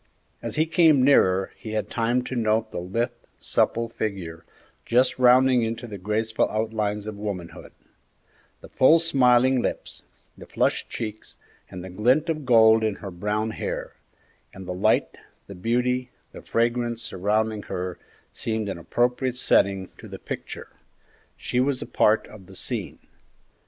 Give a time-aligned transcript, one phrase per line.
[0.41, 4.43] As he came nearer, he had time to note the lithe, supple figure,
[4.83, 7.71] just rounding into the graceful outlines of womanhood;
[8.61, 10.01] the full, smiling lips,
[10.35, 11.37] the flushed cheeks,
[11.69, 13.93] and the glint of gold in her brown hair;
[14.55, 17.99] and the light, the beauty, the fragrance surrounding her
[18.33, 20.69] seemed an appropriate setting to the picture.
[21.37, 22.97] She was a part of the scene.